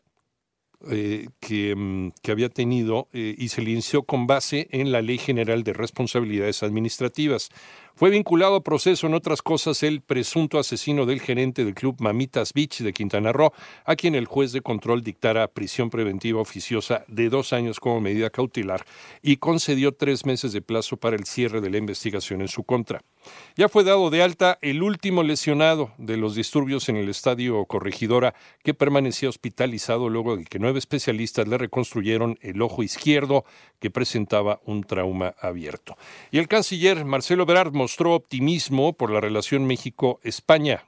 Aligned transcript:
eh, 0.91 1.29
que, 1.41 1.75
mm, 1.75 2.11
que, 2.23 2.31
había 2.31 2.51
tenido 2.51 3.09
y 3.15 3.49
se 3.49 3.63
le 3.63 3.71
inició 3.71 4.03
con 4.03 4.27
base 4.27 4.69
en 4.71 4.93
la 4.93 5.01
Ley 5.01 5.17
General 5.17 5.65
de 5.65 5.73
Responsabilidades 5.73 6.63
Administrativas. 6.63 7.49
Fue 7.99 8.11
vinculado 8.11 8.55
a 8.55 8.63
proceso 8.63 9.09
en 9.09 9.15
otras 9.15 9.43
cosas 9.43 9.83
el 9.83 10.03
presunto 10.03 10.61
asesino 10.61 11.05
del 11.05 11.21
gerente 11.21 11.65
del 11.65 11.75
club 11.75 11.97
Mamitas 11.99 12.53
Beach 12.53 12.79
de 12.79 12.93
Quintana 12.93 13.33
Roo, 13.33 13.53
a 13.85 13.97
quien 13.97 14.15
el 14.15 14.27
juez 14.27 14.53
de 14.53 14.61
control 14.61 15.03
dictara 15.03 15.49
prisión 15.49 15.91
preventiva 15.91 16.41
oficiosa 16.41 17.05
de 17.09 17.29
dos 17.29 17.53
años 17.53 17.81
como 17.81 18.01
medida 18.01 18.31
cautelar 18.31 18.85
y 19.21 19.39
concedió 19.39 19.97
tres 19.97 20.25
meses 20.27 20.53
de 20.53 20.63
plazo 20.63 20.97
para 20.97 21.17
el 21.17 21.25
cierre 21.25 21.61
de 21.61 21.71
la 21.71 21.79
investigación 21.79 22.41
en 22.41 22.47
su 22.47 22.63
contra. 22.63 23.03
Ya 23.57 23.69
fue 23.69 23.83
dado 23.83 24.11
de 24.11 24.23
alta 24.23 24.59
el 24.63 24.85
último 24.85 25.25
lesionado 25.25 25.93
de 25.99 26.17
los 26.17 26.37
disturbios 26.37 26.89
en 26.89 26.97
el 26.97 27.09
estadio 27.09 27.65
Corregidora, 27.65 28.33
que 28.63 28.75
permanecía 28.75 29.29
hospitalizado 29.29 30.09
luego 30.09 30.37
de 30.37 30.45
que 30.45 30.61
nueve 30.61 30.79
especialistas 30.79 31.49
le 31.49 31.59
reconstruyeron 31.59 32.39
el 32.43 32.63
ojo 32.63 32.85
izquierdo 32.85 33.45
que 33.81 33.91
presentaba 33.91 34.61
un 34.65 34.85
trauma 34.85 35.35
abierto. 35.41 35.97
Y 36.31 36.39
el 36.39 36.47
canciller 36.47 37.05
Marcelo 37.05 37.45
Berard 37.45 37.73
mostró 37.89 38.15
optimismo 38.15 38.93
por 38.93 39.11
la 39.11 39.19
relación 39.19 39.67
México-España. 39.67 40.85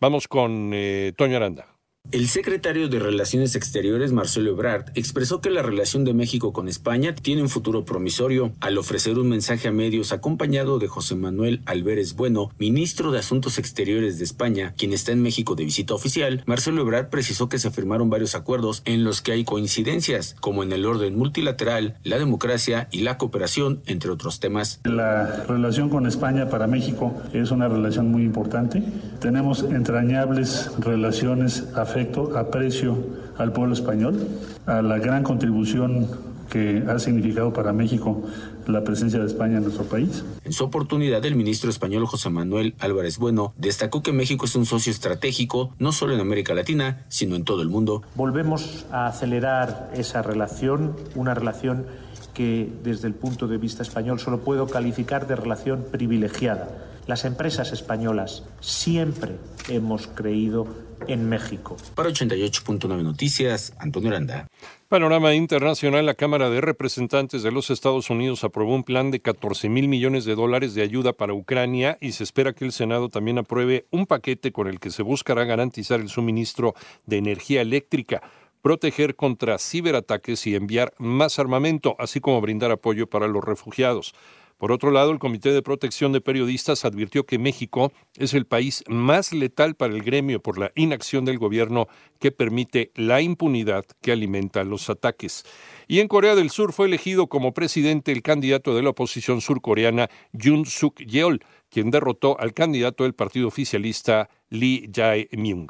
Vamos 0.00 0.28
con 0.28 0.72
eh, 0.74 1.14
Toño 1.16 1.36
Aranda. 1.36 1.66
El 2.12 2.26
secretario 2.26 2.88
de 2.88 2.98
Relaciones 2.98 3.54
Exteriores, 3.54 4.10
Marcelo 4.10 4.50
Ebrard, 4.50 4.86
expresó 4.96 5.40
que 5.40 5.48
la 5.48 5.62
relación 5.62 6.04
de 6.04 6.12
México 6.12 6.52
con 6.52 6.66
España 6.66 7.14
tiene 7.14 7.40
un 7.40 7.48
futuro 7.48 7.84
promisorio 7.84 8.50
al 8.58 8.78
ofrecer 8.78 9.16
un 9.16 9.28
mensaje 9.28 9.68
a 9.68 9.72
medios 9.72 10.12
acompañado 10.12 10.80
de 10.80 10.88
José 10.88 11.14
Manuel 11.14 11.62
Alberes 11.66 12.16
Bueno, 12.16 12.50
ministro 12.58 13.12
de 13.12 13.20
Asuntos 13.20 13.58
Exteriores 13.58 14.18
de 14.18 14.24
España, 14.24 14.74
quien 14.76 14.92
está 14.92 15.12
en 15.12 15.22
México 15.22 15.54
de 15.54 15.64
visita 15.64 15.94
oficial. 15.94 16.42
Marcelo 16.46 16.82
Ebrard 16.82 17.10
precisó 17.10 17.48
que 17.48 17.60
se 17.60 17.70
firmaron 17.70 18.10
varios 18.10 18.34
acuerdos 18.34 18.82
en 18.86 19.04
los 19.04 19.22
que 19.22 19.30
hay 19.30 19.44
coincidencias, 19.44 20.34
como 20.40 20.64
en 20.64 20.72
el 20.72 20.86
orden 20.86 21.16
multilateral, 21.16 21.96
la 22.02 22.18
democracia 22.18 22.88
y 22.90 23.02
la 23.02 23.18
cooperación, 23.18 23.82
entre 23.86 24.10
otros 24.10 24.40
temas. 24.40 24.80
La 24.82 25.44
relación 25.46 25.88
con 25.88 26.08
España 26.08 26.48
para 26.48 26.66
México 26.66 27.14
es 27.32 27.52
una 27.52 27.68
relación 27.68 28.10
muy 28.10 28.24
importante. 28.24 28.82
Tenemos 29.20 29.62
entrañables 29.62 30.72
relaciones 30.80 31.68
afectivas 31.90 32.36
aprecio 32.36 32.96
al 33.38 33.52
pueblo 33.52 33.74
español, 33.74 34.28
a 34.66 34.82
la 34.82 34.98
gran 34.98 35.22
contribución 35.22 36.08
que 36.48 36.82
ha 36.88 36.98
significado 36.98 37.52
para 37.52 37.72
México 37.72 38.22
la 38.66 38.82
presencia 38.82 39.20
de 39.20 39.26
España 39.26 39.58
en 39.58 39.62
nuestro 39.62 39.84
país. 39.84 40.24
En 40.44 40.52
su 40.52 40.64
oportunidad, 40.64 41.24
el 41.24 41.36
ministro 41.36 41.70
español 41.70 42.06
José 42.06 42.28
Manuel 42.30 42.74
Álvarez 42.80 43.18
Bueno 43.18 43.54
destacó 43.56 44.02
que 44.02 44.12
México 44.12 44.46
es 44.46 44.56
un 44.56 44.66
socio 44.66 44.90
estratégico 44.90 45.72
no 45.78 45.92
solo 45.92 46.14
en 46.14 46.20
América 46.20 46.54
Latina, 46.54 47.04
sino 47.08 47.36
en 47.36 47.44
todo 47.44 47.62
el 47.62 47.68
mundo. 47.68 48.02
Volvemos 48.16 48.86
a 48.90 49.06
acelerar 49.06 49.90
esa 49.94 50.22
relación, 50.22 50.96
una 51.14 51.34
relación 51.34 51.86
que 52.34 52.72
desde 52.82 53.06
el 53.06 53.14
punto 53.14 53.46
de 53.46 53.58
vista 53.58 53.82
español 53.82 54.18
solo 54.18 54.40
puedo 54.40 54.66
calificar 54.66 55.26
de 55.26 55.36
relación 55.36 55.84
privilegiada 55.90 56.68
las 57.10 57.24
empresas 57.24 57.72
españolas 57.72 58.44
siempre 58.60 59.36
hemos 59.68 60.06
creído 60.06 60.68
en 61.08 61.28
México. 61.28 61.76
Para 61.94 62.10
88.9 62.10 63.02
Noticias, 63.02 63.74
Antonio 63.78 64.10
Aranda. 64.10 64.46
Panorama 64.88 65.34
internacional, 65.34 66.04
la 66.04 66.14
Cámara 66.14 66.50
de 66.50 66.60
Representantes 66.60 67.42
de 67.42 67.52
los 67.52 67.70
Estados 67.70 68.10
Unidos 68.10 68.42
aprobó 68.42 68.74
un 68.74 68.82
plan 68.82 69.10
de 69.10 69.20
14 69.20 69.68
mil 69.68 69.86
millones 69.86 70.24
de 70.24 70.34
dólares 70.34 70.74
de 70.74 70.82
ayuda 70.82 71.12
para 71.12 71.32
Ucrania 71.32 71.96
y 72.00 72.12
se 72.12 72.24
espera 72.24 72.52
que 72.52 72.64
el 72.64 72.72
Senado 72.72 73.08
también 73.08 73.38
apruebe 73.38 73.86
un 73.90 74.06
paquete 74.06 74.50
con 74.50 74.66
el 74.66 74.80
que 74.80 74.90
se 74.90 75.02
buscará 75.02 75.44
garantizar 75.44 76.00
el 76.00 76.08
suministro 76.08 76.74
de 77.06 77.18
energía 77.18 77.60
eléctrica 77.60 78.22
proteger 78.62 79.16
contra 79.16 79.58
ciberataques 79.58 80.46
y 80.46 80.54
enviar 80.54 80.92
más 80.98 81.38
armamento, 81.38 81.96
así 81.98 82.20
como 82.20 82.40
brindar 82.40 82.70
apoyo 82.70 83.08
para 83.08 83.26
los 83.26 83.44
refugiados. 83.44 84.14
Por 84.60 84.72
otro 84.72 84.90
lado, 84.90 85.10
el 85.10 85.18
Comité 85.18 85.52
de 85.52 85.62
Protección 85.62 86.12
de 86.12 86.20
Periodistas 86.20 86.84
advirtió 86.84 87.24
que 87.24 87.38
México 87.38 87.94
es 88.18 88.34
el 88.34 88.44
país 88.44 88.84
más 88.88 89.32
letal 89.32 89.74
para 89.74 89.94
el 89.94 90.02
gremio 90.02 90.42
por 90.42 90.58
la 90.58 90.70
inacción 90.74 91.24
del 91.24 91.38
gobierno 91.38 91.88
que 92.18 92.30
permite 92.30 92.92
la 92.94 93.22
impunidad 93.22 93.86
que 94.02 94.12
alimenta 94.12 94.62
los 94.64 94.90
ataques. 94.90 95.46
Y 95.88 96.00
en 96.00 96.08
Corea 96.08 96.34
del 96.34 96.50
Sur 96.50 96.74
fue 96.74 96.88
elegido 96.88 97.26
como 97.26 97.54
presidente 97.54 98.12
el 98.12 98.20
candidato 98.20 98.76
de 98.76 98.82
la 98.82 98.90
oposición 98.90 99.40
surcoreana 99.40 100.10
Yoon 100.34 100.66
Suk 100.66 101.00
Yeol, 101.06 101.40
quien 101.70 101.90
derrotó 101.90 102.38
al 102.38 102.52
candidato 102.52 103.04
del 103.04 103.14
partido 103.14 103.48
oficialista 103.48 104.28
Lee 104.50 104.90
Jae-myung. 104.92 105.68